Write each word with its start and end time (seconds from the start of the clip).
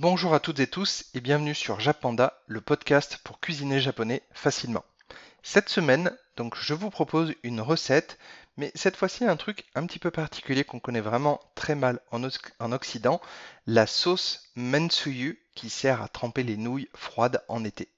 Bonjour 0.00 0.32
à 0.32 0.40
toutes 0.40 0.60
et 0.60 0.66
tous 0.66 1.04
et 1.12 1.20
bienvenue 1.20 1.54
sur 1.54 1.78
Japanda, 1.78 2.32
le 2.46 2.62
podcast 2.62 3.18
pour 3.22 3.38
cuisiner 3.38 3.82
japonais 3.82 4.22
facilement. 4.32 4.82
Cette 5.42 5.68
semaine, 5.68 6.16
donc 6.38 6.56
je 6.58 6.72
vous 6.72 6.88
propose 6.88 7.34
une 7.42 7.60
recette, 7.60 8.18
mais 8.56 8.72
cette 8.74 8.96
fois-ci 8.96 9.26
un 9.26 9.36
truc 9.36 9.66
un 9.74 9.84
petit 9.84 9.98
peu 9.98 10.10
particulier 10.10 10.64
qu'on 10.64 10.80
connaît 10.80 11.02
vraiment 11.02 11.38
très 11.54 11.74
mal 11.74 12.00
en, 12.12 12.22
en 12.60 12.72
Occident, 12.72 13.20
la 13.66 13.86
sauce 13.86 14.50
mensuyu 14.56 15.38
qui 15.54 15.68
sert 15.68 16.00
à 16.00 16.08
tremper 16.08 16.44
les 16.44 16.56
nouilles 16.56 16.88
froides 16.94 17.44
en 17.48 17.62
été. 17.62 17.90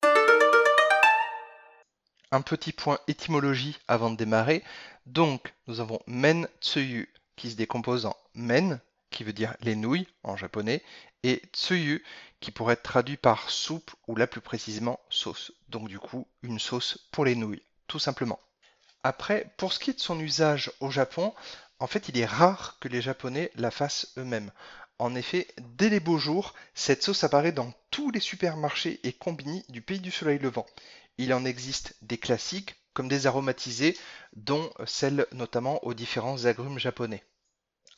Un 2.33 2.41
petit 2.41 2.73
point 2.73 2.99
étymologie 3.07 3.79
avant 3.87 4.11
de 4.11 4.17
démarrer. 4.17 4.65
Donc, 5.07 5.55
nous 5.69 5.79
avons 5.79 6.01
men 6.09 6.49
tsuyu 6.61 7.09
qui 7.37 7.53
se 7.53 7.57
décompose 7.57 8.07
en 8.07 8.17
men, 8.35 8.81
qui 9.13 9.25
veut 9.25 9.33
dire 9.33 9.55
les 9.61 9.77
nouilles 9.77 10.09
en 10.25 10.37
japonais, 10.37 10.83
et 11.23 11.43
tsuyu 11.53 12.03
qui 12.41 12.51
pourrait 12.51 12.75
être 12.75 12.83
traduit 12.83 13.17
par 13.17 13.51
soupe 13.51 13.93
ou 14.09 14.17
là 14.17 14.27
plus 14.27 14.41
précisément 14.41 14.99
sauce. 15.09 15.53
Donc 15.69 15.89
du 15.89 15.99
coup, 15.99 16.27
une 16.43 16.59
sauce 16.59 16.99
pour 17.13 17.25
les 17.25 17.37
nouilles, 17.37 17.63
tout 17.87 18.01
simplement. 18.01 18.41
Après, 19.05 19.53
pour 19.57 19.73
ce 19.73 19.79
qui 19.79 19.91
est 19.91 19.95
de 19.95 20.01
son 20.01 20.19
usage 20.19 20.73
au 20.81 20.91
Japon, 20.91 21.33
en 21.79 21.87
fait, 21.87 22.09
il 22.09 22.19
est 22.19 22.27
rare 22.27 22.79
que 22.81 22.89
les 22.89 23.03
Japonais 23.03 23.51
la 23.57 23.71
fassent 23.71 24.13
eux-mêmes. 24.17 24.53
En 24.99 25.17
effet, 25.17 25.49
dès 25.77 25.89
les 25.89 25.99
beaux 25.99 26.19
jours, 26.19 26.55
cette 26.75 27.03
sauce 27.03 27.25
apparaît 27.25 27.51
dans 27.51 27.73
tous 27.91 28.11
les 28.13 28.21
supermarchés 28.21 29.01
et 29.03 29.13
combini 29.13 29.65
du 29.69 29.83
pays 29.83 29.99
du 29.99 30.13
soleil 30.13 30.39
levant. 30.39 30.67
Il 31.19 31.35
en 31.35 31.45
existe 31.45 31.97
des 32.03 32.19
classiques 32.19 32.77
comme 32.95 33.09
des 33.09 33.27
aromatisés, 33.27 33.99
dont 34.37 34.71
celles 34.87 35.27
notamment 35.33 35.83
aux 35.85 35.95
différents 35.95 36.45
agrumes 36.45 36.79
japonais. 36.79 37.25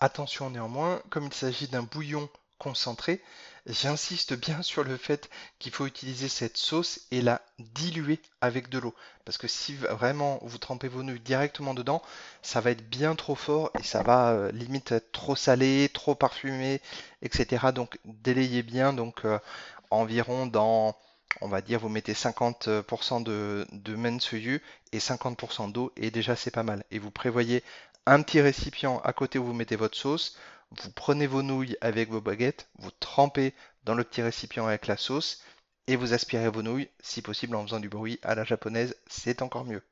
Attention 0.04 0.50
néanmoins, 0.50 1.00
comme 1.08 1.24
il 1.24 1.32
s'agit 1.32 1.66
d'un 1.66 1.82
bouillon 1.82 2.28
concentré, 2.58 3.22
j'insiste 3.64 4.34
bien 4.34 4.60
sur 4.60 4.84
le 4.84 4.98
fait 4.98 5.30
qu'il 5.58 5.72
faut 5.72 5.86
utiliser 5.86 6.28
cette 6.28 6.58
sauce 6.58 7.00
et 7.10 7.22
la 7.22 7.40
diluer 7.58 8.20
avec 8.42 8.68
de 8.68 8.78
l'eau. 8.78 8.94
Parce 9.24 9.38
que 9.38 9.48
si 9.48 9.74
vraiment 9.76 10.40
vous 10.42 10.58
trempez 10.58 10.88
vos 10.88 11.02
nouilles 11.02 11.20
directement 11.20 11.72
dedans, 11.72 12.02
ça 12.42 12.60
va 12.60 12.72
être 12.72 12.86
bien 12.86 13.14
trop 13.14 13.34
fort 13.34 13.70
et 13.80 13.82
ça 13.82 14.02
va 14.02 14.32
euh, 14.32 14.52
limite 14.52 14.92
être 14.92 15.10
trop 15.10 15.36
salé, 15.36 15.88
trop 15.88 16.14
parfumé, 16.14 16.82
etc. 17.22 17.72
Donc 17.74 17.98
délayez 18.04 18.62
bien, 18.62 18.92
donc 18.92 19.24
euh, 19.24 19.38
environ 19.90 20.44
dans 20.44 20.94
on 21.40 21.48
va 21.48 21.60
dire 21.60 21.80
vous 21.80 21.88
mettez 21.88 22.12
50% 22.12 23.22
de, 23.22 23.94
mensuyu 23.94 24.62
et 24.92 24.98
50% 24.98 25.72
d'eau 25.72 25.92
et 25.96 26.10
déjà 26.10 26.36
c'est 26.36 26.50
pas 26.50 26.62
mal. 26.62 26.84
Et 26.90 26.98
vous 26.98 27.10
prévoyez 27.10 27.62
un 28.06 28.22
petit 28.22 28.40
récipient 28.40 28.98
à 29.04 29.12
côté 29.12 29.38
où 29.38 29.44
vous 29.44 29.54
mettez 29.54 29.76
votre 29.76 29.96
sauce. 29.96 30.36
Vous 30.82 30.90
prenez 30.90 31.26
vos 31.26 31.42
nouilles 31.42 31.76
avec 31.80 32.10
vos 32.10 32.20
baguettes, 32.20 32.68
vous 32.78 32.90
trempez 33.00 33.54
dans 33.84 33.94
le 33.94 34.04
petit 34.04 34.22
récipient 34.22 34.66
avec 34.66 34.86
la 34.86 34.96
sauce 34.96 35.42
et 35.86 35.96
vous 35.96 36.14
aspirez 36.14 36.48
vos 36.48 36.62
nouilles, 36.62 36.88
si 37.00 37.22
possible 37.22 37.56
en 37.56 37.62
faisant 37.62 37.80
du 37.80 37.88
bruit 37.88 38.18
à 38.22 38.34
la 38.34 38.44
japonaise, 38.44 38.96
c'est 39.06 39.42
encore 39.42 39.64
mieux. 39.64 39.82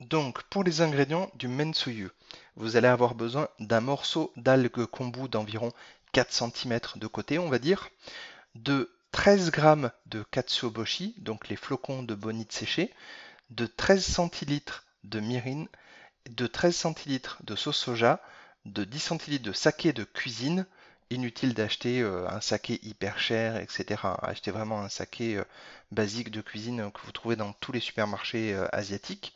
Donc, 0.00 0.42
pour 0.44 0.62
les 0.62 0.80
ingrédients 0.80 1.30
du 1.34 1.48
mensuyu, 1.48 2.10
vous 2.56 2.76
allez 2.76 2.86
avoir 2.86 3.14
besoin 3.14 3.48
d'un 3.58 3.80
morceau 3.80 4.32
d'algue 4.36 4.84
kombu 4.86 5.28
d'environ 5.28 5.72
4 6.12 6.32
cm 6.32 6.80
de 6.96 7.06
côté, 7.06 7.38
on 7.38 7.48
va 7.48 7.58
dire, 7.58 7.88
de 8.54 8.92
13 9.12 9.50
g 9.52 9.90
de 10.06 10.22
katsuoboshi, 10.30 11.14
donc 11.18 11.48
les 11.48 11.56
flocons 11.56 12.02
de 12.02 12.14
bonite 12.14 12.52
séchés, 12.52 12.92
de 13.50 13.66
13 13.66 14.04
centilitres 14.04 14.84
de 15.04 15.20
mirin, 15.20 15.66
de 16.28 16.46
13 16.46 16.76
centilitres 16.76 17.38
de 17.42 17.56
sauce 17.56 17.78
soja, 17.78 18.20
de 18.66 18.84
10 18.84 18.98
centilitres 18.98 19.44
de 19.44 19.52
saké 19.52 19.92
de 19.92 20.04
cuisine. 20.04 20.66
Inutile 21.10 21.54
d'acheter 21.54 22.02
euh, 22.02 22.28
un 22.28 22.42
saké 22.42 22.80
hyper 22.82 23.18
cher, 23.18 23.56
etc. 23.56 24.02
Achetez 24.20 24.50
vraiment 24.50 24.82
un 24.82 24.90
saké 24.90 25.36
euh, 25.36 25.44
basique 25.90 26.30
de 26.30 26.42
cuisine 26.42 26.92
que 26.92 27.00
vous 27.02 27.12
trouvez 27.12 27.34
dans 27.34 27.54
tous 27.54 27.72
les 27.72 27.80
supermarchés 27.80 28.52
euh, 28.52 28.66
asiatiques. 28.72 29.34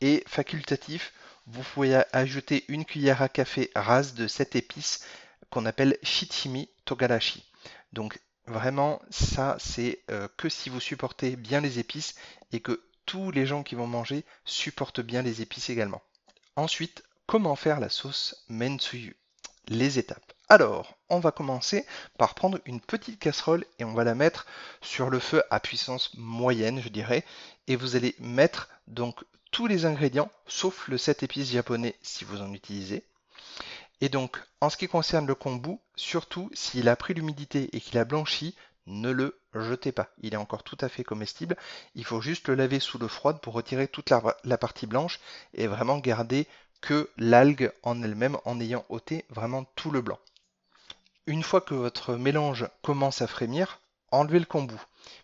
Et 0.00 0.22
facultatif, 0.28 1.12
vous 1.48 1.64
pouvez 1.74 2.00
ajouter 2.12 2.64
une 2.68 2.84
cuillère 2.84 3.20
à 3.20 3.28
café 3.28 3.72
rase 3.74 4.14
de 4.14 4.28
cette 4.28 4.54
épice 4.54 5.04
qu'on 5.50 5.66
appelle 5.66 5.98
shichimi 6.04 6.68
togarashi. 6.84 7.44
Vraiment, 8.48 9.00
ça 9.10 9.56
c'est 9.58 10.02
que 10.36 10.48
si 10.48 10.68
vous 10.68 10.80
supportez 10.80 11.36
bien 11.36 11.60
les 11.60 11.78
épices 11.78 12.14
et 12.52 12.60
que 12.60 12.82
tous 13.06 13.30
les 13.30 13.46
gens 13.46 13.62
qui 13.62 13.74
vont 13.74 13.86
manger 13.86 14.24
supportent 14.44 15.00
bien 15.00 15.22
les 15.22 15.40
épices 15.40 15.70
également. 15.70 16.02
Ensuite, 16.56 17.04
comment 17.26 17.56
faire 17.56 17.80
la 17.80 17.88
sauce 17.88 18.44
mensuyu? 18.48 19.16
Les 19.68 19.98
étapes. 19.98 20.32
Alors, 20.48 20.96
on 21.10 21.20
va 21.20 21.30
commencer 21.30 21.84
par 22.16 22.34
prendre 22.34 22.58
une 22.64 22.80
petite 22.80 23.18
casserole 23.18 23.66
et 23.78 23.84
on 23.84 23.92
va 23.92 24.04
la 24.04 24.14
mettre 24.14 24.46
sur 24.80 25.10
le 25.10 25.18
feu 25.18 25.42
à 25.50 25.60
puissance 25.60 26.10
moyenne, 26.16 26.80
je 26.80 26.88
dirais. 26.88 27.24
Et 27.66 27.76
vous 27.76 27.96
allez 27.96 28.14
mettre 28.18 28.70
donc 28.86 29.24
tous 29.50 29.66
les 29.66 29.84
ingrédients, 29.84 30.30
sauf 30.46 30.88
le 30.88 30.96
7 30.96 31.22
épices 31.22 31.50
japonais 31.50 31.96
si 32.02 32.24
vous 32.24 32.40
en 32.40 32.52
utilisez. 32.54 33.04
Et 34.00 34.08
donc, 34.08 34.38
en 34.60 34.70
ce 34.70 34.76
qui 34.76 34.86
concerne 34.86 35.26
le 35.26 35.34
kombu, 35.34 35.76
surtout 35.96 36.50
s'il 36.54 36.88
a 36.88 36.96
pris 36.96 37.14
l'humidité 37.14 37.68
et 37.76 37.80
qu'il 37.80 37.98
a 37.98 38.04
blanchi, 38.04 38.54
ne 38.86 39.10
le 39.10 39.40
jetez 39.54 39.92
pas. 39.92 40.10
Il 40.18 40.34
est 40.34 40.38
encore 40.38 40.62
tout 40.62 40.78
à 40.80 40.88
fait 40.88 41.04
comestible. 41.04 41.56
Il 41.94 42.04
faut 42.04 42.20
juste 42.20 42.48
le 42.48 42.54
laver 42.54 42.80
sous 42.80 42.98
l'eau 42.98 43.08
froide 43.08 43.40
pour 43.40 43.54
retirer 43.54 43.88
toute 43.88 44.10
la, 44.10 44.58
partie 44.58 44.86
blanche 44.86 45.20
et 45.54 45.66
vraiment 45.66 45.98
garder 45.98 46.46
que 46.80 47.10
l'algue 47.16 47.72
en 47.82 48.02
elle-même 48.02 48.38
en 48.44 48.60
ayant 48.60 48.84
ôté 48.88 49.24
vraiment 49.30 49.64
tout 49.74 49.90
le 49.90 50.00
blanc. 50.00 50.18
Une 51.26 51.42
fois 51.42 51.60
que 51.60 51.74
votre 51.74 52.14
mélange 52.14 52.68
commence 52.82 53.20
à 53.20 53.26
frémir, 53.26 53.80
enlevez 54.10 54.38
le 54.38 54.46
kombu, 54.46 54.76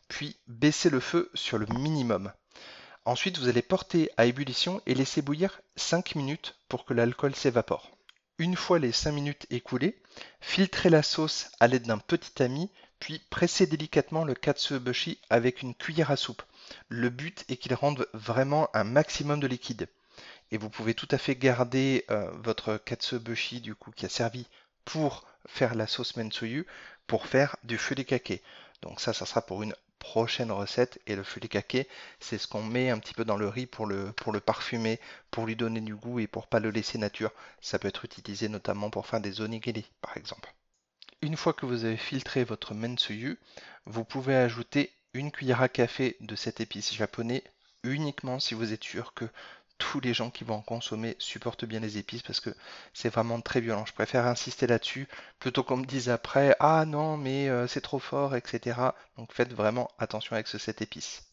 puis 0.08 0.36
baissez 0.46 0.90
le 0.90 1.00
feu 1.00 1.30
sur 1.34 1.56
le 1.58 1.66
minimum. 1.66 2.32
Ensuite, 3.06 3.38
vous 3.38 3.48
allez 3.48 3.62
porter 3.62 4.10
à 4.16 4.26
ébullition 4.26 4.82
et 4.86 4.94
laisser 4.94 5.22
bouillir 5.22 5.60
5 5.76 6.16
minutes 6.16 6.56
pour 6.68 6.84
que 6.84 6.94
l'alcool 6.94 7.34
s'évapore. 7.34 7.93
Une 8.38 8.56
fois 8.56 8.78
les 8.78 8.92
5 8.92 9.12
minutes 9.12 9.46
écoulées, 9.50 9.96
filtrez 10.40 10.90
la 10.90 11.02
sauce 11.02 11.50
à 11.60 11.68
l'aide 11.68 11.86
d'un 11.86 11.98
petit 11.98 12.32
tamis 12.32 12.70
puis 12.98 13.20
pressez 13.30 13.66
délicatement 13.66 14.24
le 14.24 14.34
katsuobushi 14.34 15.18
avec 15.28 15.62
une 15.62 15.74
cuillère 15.74 16.10
à 16.10 16.16
soupe. 16.16 16.42
Le 16.88 17.10
but 17.10 17.44
est 17.48 17.58
qu'il 17.58 17.74
rende 17.74 18.08
vraiment 18.14 18.70
un 18.74 18.84
maximum 18.84 19.40
de 19.40 19.46
liquide. 19.46 19.88
Et 20.50 20.56
vous 20.56 20.70
pouvez 20.70 20.94
tout 20.94 21.08
à 21.10 21.18
fait 21.18 21.36
garder 21.36 22.06
euh, 22.10 22.30
votre 22.42 22.78
katsuobushi 22.78 23.60
du 23.60 23.74
coup 23.74 23.90
qui 23.90 24.06
a 24.06 24.08
servi 24.08 24.46
pour 24.84 25.26
faire 25.46 25.74
la 25.74 25.86
sauce 25.86 26.16
mensuyu 26.16 26.66
pour 27.06 27.26
faire 27.26 27.56
du 27.62 27.76
feu 27.76 27.94
kake. 27.94 28.42
Donc 28.82 29.00
ça, 29.00 29.12
ça 29.12 29.26
sera 29.26 29.42
pour 29.42 29.62
une 29.62 29.74
prochaine 30.04 30.52
recette. 30.52 31.00
Et 31.06 31.16
le 31.16 31.24
feu 31.24 31.40
kake, 31.40 31.88
c'est 32.20 32.36
ce 32.36 32.46
qu'on 32.46 32.62
met 32.62 32.90
un 32.90 32.98
petit 32.98 33.14
peu 33.14 33.24
dans 33.24 33.38
le 33.38 33.48
riz 33.48 33.66
pour 33.66 33.86
le, 33.86 34.12
pour 34.12 34.32
le 34.32 34.40
parfumer, 34.40 35.00
pour 35.30 35.46
lui 35.46 35.56
donner 35.56 35.80
du 35.80 35.96
goût 35.96 36.20
et 36.20 36.26
pour 36.26 36.46
pas 36.46 36.60
le 36.60 36.70
laisser 36.70 36.98
nature. 36.98 37.32
Ça 37.62 37.78
peut 37.78 37.88
être 37.88 38.04
utilisé 38.04 38.50
notamment 38.50 38.90
pour 38.90 39.06
faire 39.06 39.20
des 39.20 39.40
onigiri, 39.40 39.90
par 40.02 40.16
exemple. 40.18 40.54
Une 41.22 41.38
fois 41.38 41.54
que 41.54 41.64
vous 41.64 41.86
avez 41.86 41.96
filtré 41.96 42.44
votre 42.44 42.74
mensuyu, 42.74 43.38
vous 43.86 44.04
pouvez 44.04 44.36
ajouter 44.36 44.92
une 45.14 45.32
cuillère 45.32 45.62
à 45.62 45.70
café 45.70 46.16
de 46.20 46.36
cette 46.36 46.60
épice 46.60 46.92
japonais 46.92 47.42
uniquement 47.82 48.40
si 48.40 48.54
vous 48.54 48.72
êtes 48.72 48.84
sûr 48.84 49.14
que 49.14 49.26
tous 49.78 50.00
les 50.00 50.14
gens 50.14 50.30
qui 50.30 50.44
vont 50.44 50.54
en 50.54 50.62
consommer 50.62 51.16
supportent 51.18 51.64
bien 51.64 51.80
les 51.80 51.98
épices 51.98 52.22
parce 52.22 52.40
que 52.40 52.54
c'est 52.92 53.08
vraiment 53.08 53.40
très 53.40 53.60
violent. 53.60 53.86
Je 53.86 53.92
préfère 53.92 54.26
insister 54.26 54.66
là-dessus 54.66 55.08
plutôt 55.38 55.62
qu'on 55.62 55.78
me 55.78 55.86
dise 55.86 56.08
après 56.08 56.56
ah 56.60 56.84
non 56.86 57.16
mais 57.16 57.48
euh, 57.48 57.66
c'est 57.66 57.80
trop 57.80 57.98
fort 57.98 58.36
etc. 58.36 58.80
Donc 59.16 59.32
faites 59.32 59.52
vraiment 59.52 59.90
attention 59.98 60.34
avec 60.34 60.46
ce 60.46 60.58
cette 60.58 60.82
épice. 60.82 61.24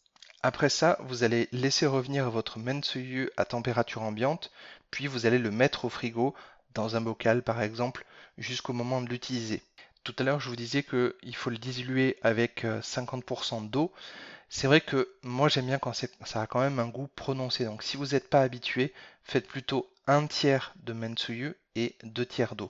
Après 0.43 0.69
ça, 0.69 0.97
vous 1.01 1.23
allez 1.23 1.47
laisser 1.51 1.85
revenir 1.85 2.31
votre 2.31 2.57
mensuyu 2.57 3.29
à 3.37 3.45
température 3.45 4.01
ambiante, 4.01 4.51
puis 4.89 5.05
vous 5.05 5.27
allez 5.27 5.37
le 5.37 5.51
mettre 5.51 5.85
au 5.85 5.89
frigo 5.89 6.33
dans 6.73 6.95
un 6.95 7.01
bocal 7.01 7.43
par 7.43 7.61
exemple 7.61 8.05
jusqu'au 8.39 8.73
moment 8.73 9.01
de 9.01 9.09
l'utiliser. 9.09 9.61
Tout 10.03 10.15
à 10.17 10.23
l'heure, 10.23 10.39
je 10.39 10.49
vous 10.49 10.55
disais 10.55 10.81
qu'il 10.81 11.35
faut 11.35 11.51
le 11.51 11.59
diluer 11.59 12.17
avec 12.23 12.63
50% 12.65 13.65
euh, 13.65 13.67
d'eau. 13.67 13.93
C'est 14.53 14.67
vrai 14.67 14.81
que 14.81 15.09
moi 15.23 15.47
j'aime 15.47 15.67
bien 15.67 15.79
quand 15.79 15.93
ça 15.93 16.41
a 16.41 16.45
quand 16.45 16.59
même 16.59 16.77
un 16.79 16.89
goût 16.89 17.07
prononcé. 17.15 17.63
Donc 17.63 17.83
si 17.83 17.95
vous 17.95 18.07
n'êtes 18.07 18.29
pas 18.29 18.41
habitué, 18.41 18.93
faites 19.23 19.47
plutôt 19.47 19.89
un 20.07 20.27
tiers 20.27 20.73
de 20.83 20.91
mensuyu 20.91 21.55
et 21.75 21.95
deux 22.03 22.25
tiers 22.25 22.55
d'eau. 22.55 22.69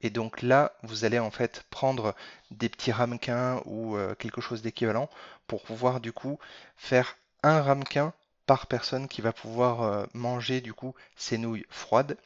Et 0.00 0.10
donc 0.10 0.42
là, 0.42 0.72
vous 0.82 1.04
allez 1.04 1.20
en 1.20 1.30
fait 1.30 1.64
prendre 1.70 2.16
des 2.50 2.68
petits 2.68 2.90
ramequins 2.90 3.62
ou 3.66 3.96
euh, 3.96 4.16
quelque 4.16 4.40
chose 4.40 4.62
d'équivalent 4.62 5.08
pour 5.46 5.62
pouvoir 5.62 6.00
du 6.00 6.12
coup 6.12 6.40
faire 6.76 7.16
un 7.44 7.62
ramequin 7.62 8.12
par 8.46 8.66
personne 8.66 9.06
qui 9.06 9.22
va 9.22 9.32
pouvoir 9.32 9.82
euh, 9.82 10.06
manger 10.14 10.60
du 10.60 10.74
coup 10.74 10.94
ces 11.14 11.38
nouilles 11.38 11.66
froides 11.70 12.18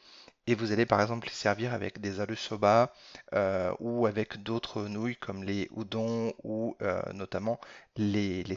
et 0.47 0.55
vous 0.55 0.71
allez 0.71 0.85
par 0.85 1.01
exemple 1.01 1.27
les 1.27 1.33
servir 1.33 1.73
avec 1.73 1.99
des 1.99 2.19
alu 2.19 2.35
soba 2.35 2.93
euh, 3.33 3.73
ou 3.79 4.07
avec 4.07 4.41
d'autres 4.41 4.83
nouilles 4.83 5.17
comme 5.17 5.43
les 5.43 5.69
udon 5.75 6.33
ou 6.43 6.75
euh, 6.81 7.01
notamment 7.13 7.59
les, 7.97 8.43
les, 8.43 8.55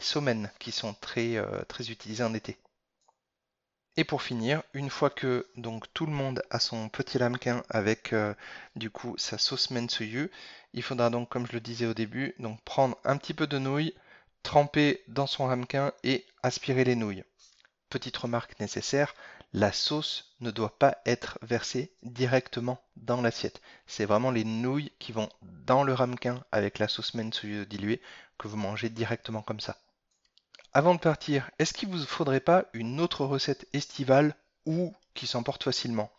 qui 0.59 0.71
sont 0.71 0.93
très, 0.93 1.35
euh, 1.35 1.63
très 1.67 1.91
utilisés 1.91 2.23
en 2.23 2.33
été. 2.33 2.57
Et 3.97 4.05
pour 4.05 4.21
finir, 4.21 4.63
une 4.73 4.89
fois 4.89 5.09
que 5.09 5.47
donc 5.57 5.93
tout 5.93 6.05
le 6.05 6.13
monde 6.13 6.41
a 6.49 6.59
son 6.59 6.87
petit 6.87 7.17
ramequin 7.17 7.61
avec 7.69 8.13
euh, 8.13 8.33
du 8.77 8.89
coup 8.89 9.15
sa 9.17 9.37
sauce 9.37 9.69
mensuyu, 9.69 10.31
il 10.73 10.81
faudra 10.81 11.09
donc, 11.09 11.27
comme 11.27 11.45
je 11.45 11.51
le 11.51 11.59
disais 11.59 11.87
au 11.87 11.93
début, 11.93 12.33
donc 12.39 12.61
prendre 12.61 12.97
un 13.03 13.17
petit 13.17 13.33
peu 13.33 13.47
de 13.47 13.57
nouilles, 13.57 13.93
tremper 14.43 15.03
dans 15.09 15.27
son 15.27 15.45
ramequin 15.45 15.91
et 16.05 16.25
aspirer 16.41 16.85
les 16.85 16.95
nouilles. 16.95 17.25
Petite 17.89 18.15
remarque 18.15 18.57
nécessaire, 18.61 19.13
la 19.53 19.71
sauce 19.71 20.33
ne 20.39 20.51
doit 20.51 20.77
pas 20.77 20.97
être 21.05 21.37
versée 21.41 21.91
directement 22.03 22.81
dans 22.95 23.21
l'assiette. 23.21 23.61
C'est 23.85 24.05
vraiment 24.05 24.31
les 24.31 24.45
nouilles 24.45 24.91
qui 24.99 25.11
vont 25.11 25.29
dans 25.41 25.83
le 25.83 25.93
ramequin 25.93 26.43
avec 26.51 26.79
la 26.79 26.87
sauce 26.87 27.13
mensuyu 27.13 27.65
diluée 27.65 28.01
que 28.37 28.47
vous 28.47 28.57
mangez 28.57 28.89
directement 28.89 29.41
comme 29.41 29.59
ça. 29.59 29.77
Avant 30.73 30.95
de 30.95 30.99
partir, 30.99 31.51
est-ce 31.59 31.73
qu'il 31.73 31.89
vous 31.89 32.05
faudrait 32.05 32.39
pas 32.39 32.65
une 32.73 33.01
autre 33.01 33.25
recette 33.25 33.67
estivale 33.73 34.35
ou 34.65 34.93
qui 35.13 35.27
s'emporte 35.27 35.63
facilement? 35.63 36.09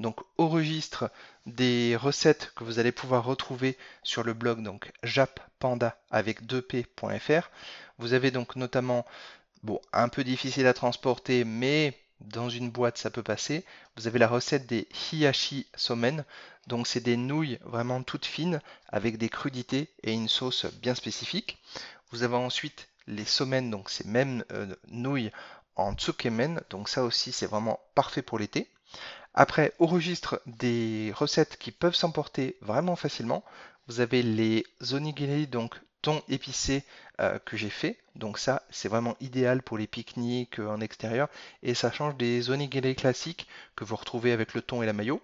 Donc 0.00 0.20
au 0.38 0.48
registre 0.48 1.10
des 1.44 1.94
recettes 1.94 2.52
que 2.56 2.64
vous 2.64 2.78
allez 2.78 2.92
pouvoir 2.92 3.24
retrouver 3.24 3.76
sur 4.02 4.22
le 4.22 4.32
blog 4.32 4.62
donc 4.62 4.92
jappanda 5.02 6.00
avec 6.10 6.42
2p.fr, 6.42 7.50
vous 7.98 8.12
avez 8.14 8.30
donc 8.30 8.56
notamment 8.56 9.04
bon 9.62 9.80
un 9.92 10.08
peu 10.08 10.24
difficile 10.24 10.66
à 10.66 10.72
transporter 10.72 11.44
mais 11.44 11.98
dans 12.20 12.48
une 12.48 12.70
boîte 12.70 12.98
ça 12.98 13.10
peut 13.10 13.22
passer. 13.22 13.64
Vous 13.96 14.06
avez 14.06 14.18
la 14.18 14.28
recette 14.28 14.66
des 14.66 14.88
hiyashi 15.12 15.66
somen. 15.76 16.24
Donc 16.66 16.86
c'est 16.86 17.00
des 17.00 17.16
nouilles 17.16 17.58
vraiment 17.64 18.02
toutes 18.02 18.26
fines 18.26 18.60
avec 18.88 19.18
des 19.18 19.28
crudités 19.28 19.88
et 20.02 20.12
une 20.12 20.28
sauce 20.28 20.66
bien 20.82 20.94
spécifique. 20.94 21.58
Vous 22.10 22.22
avez 22.22 22.36
ensuite 22.36 22.88
les 23.06 23.24
somen, 23.24 23.70
donc 23.70 23.90
ces 23.90 24.06
mêmes 24.06 24.44
euh, 24.52 24.74
nouilles 24.88 25.30
en 25.76 25.94
tsukemen. 25.94 26.60
Donc 26.70 26.88
ça 26.88 27.04
aussi, 27.04 27.32
c'est 27.32 27.46
vraiment 27.46 27.80
parfait 27.94 28.22
pour 28.22 28.38
l'été. 28.38 28.68
Après, 29.34 29.72
au 29.78 29.86
registre 29.86 30.42
des 30.46 31.12
recettes 31.14 31.58
qui 31.58 31.70
peuvent 31.70 31.94
s'emporter 31.94 32.56
vraiment 32.60 32.96
facilement, 32.96 33.44
vous 33.86 34.00
avez 34.00 34.22
les 34.22 34.66
onigiri, 34.92 35.46
donc 35.46 35.74
thon 36.02 36.22
épicé 36.28 36.84
euh, 37.20 37.38
que 37.40 37.56
j'ai 37.56 37.70
fait. 37.70 37.98
Donc 38.14 38.38
ça, 38.38 38.62
c'est 38.70 38.88
vraiment 38.88 39.16
idéal 39.20 39.62
pour 39.62 39.78
les 39.78 39.86
pique-niques 39.86 40.60
euh, 40.60 40.68
en 40.68 40.80
extérieur. 40.80 41.28
Et 41.62 41.74
ça 41.74 41.90
change 41.90 42.16
des 42.16 42.50
onigiri 42.50 42.94
classiques 42.94 43.46
que 43.76 43.84
vous 43.84 43.96
retrouvez 43.96 44.32
avec 44.32 44.54
le 44.54 44.62
thon 44.62 44.82
et 44.82 44.86
la 44.86 44.92
mayo. 44.92 45.22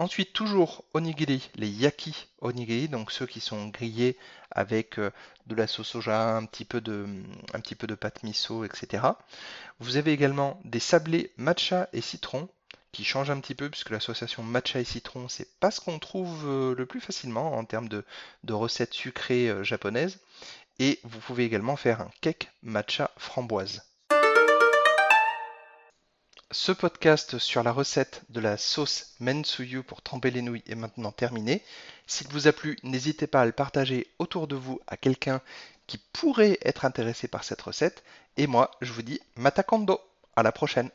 Ensuite, 0.00 0.32
toujours 0.32 0.84
onigiri, 0.92 1.50
les 1.54 1.68
yaki 1.68 2.26
onigiri, 2.40 2.88
donc 2.88 3.12
ceux 3.12 3.26
qui 3.26 3.40
sont 3.40 3.68
grillés 3.68 4.18
avec 4.50 4.98
euh, 4.98 5.10
de 5.46 5.54
la 5.54 5.68
sauce 5.68 5.88
soja, 5.88 6.36
un 6.36 6.46
petit 6.46 6.64
peu 6.64 6.80
de 6.80 7.94
pâte 7.94 8.24
miso, 8.24 8.64
etc. 8.64 9.04
Vous 9.78 9.96
avez 9.96 10.12
également 10.12 10.60
des 10.64 10.80
sablés 10.80 11.32
matcha 11.36 11.88
et 11.92 12.00
citron 12.00 12.48
qui 12.94 13.04
changent 13.04 13.30
un 13.30 13.40
petit 13.40 13.54
peu 13.54 13.68
puisque 13.68 13.90
l'association 13.90 14.42
matcha 14.42 14.80
et 14.80 14.84
citron, 14.84 15.28
c'est 15.28 15.58
pas 15.58 15.70
ce 15.70 15.80
qu'on 15.80 15.98
trouve 15.98 16.46
euh, 16.46 16.74
le 16.74 16.86
plus 16.86 17.00
facilement 17.00 17.56
en 17.56 17.64
termes 17.64 17.88
de, 17.88 18.04
de 18.44 18.52
recettes 18.52 18.94
sucrées 18.94 19.50
euh, 19.50 19.64
japonaises. 19.64 20.20
Et 20.78 21.00
vous 21.02 21.18
pouvez 21.18 21.44
également 21.44 21.76
faire 21.76 22.00
un 22.00 22.10
cake 22.20 22.50
matcha 22.62 23.10
framboise. 23.16 23.82
Ce 26.50 26.70
podcast 26.70 27.38
sur 27.38 27.64
la 27.64 27.72
recette 27.72 28.22
de 28.28 28.40
la 28.40 28.56
sauce 28.56 29.14
mensuyu 29.18 29.82
pour 29.82 30.02
tremper 30.02 30.30
les 30.30 30.42
nouilles 30.42 30.62
est 30.68 30.76
maintenant 30.76 31.10
terminé. 31.10 31.62
S'il 32.06 32.28
vous 32.28 32.46
a 32.46 32.52
plu, 32.52 32.76
n'hésitez 32.84 33.26
pas 33.26 33.40
à 33.40 33.46
le 33.46 33.52
partager 33.52 34.06
autour 34.20 34.46
de 34.46 34.54
vous 34.54 34.80
à 34.86 34.96
quelqu'un 34.96 35.40
qui 35.88 35.98
pourrait 35.98 36.58
être 36.62 36.84
intéressé 36.84 37.26
par 37.26 37.42
cette 37.42 37.62
recette. 37.62 38.04
Et 38.36 38.46
moi, 38.46 38.70
je 38.80 38.92
vous 38.92 39.02
dis 39.02 39.20
matakando. 39.36 40.00
À 40.36 40.42
la 40.42 40.50
prochaine. 40.50 40.90